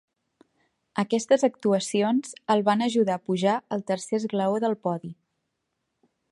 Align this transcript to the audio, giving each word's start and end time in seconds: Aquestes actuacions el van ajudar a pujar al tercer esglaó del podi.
Aquestes 1.03 1.43
actuacions 1.47 2.33
el 2.55 2.65
van 2.71 2.83
ajudar 2.87 3.19
a 3.19 3.23
pujar 3.29 3.55
al 3.77 3.87
tercer 3.93 4.21
esglaó 4.23 4.59
del 4.65 4.77
podi. 4.89 5.15